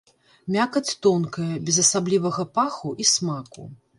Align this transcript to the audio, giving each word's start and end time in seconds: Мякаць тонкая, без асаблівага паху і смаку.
Мякаць 0.53 0.95
тонкая, 1.05 1.53
без 1.69 1.77
асаблівага 1.85 2.47
паху 2.57 2.95
і 3.05 3.09
смаку. 3.13 3.71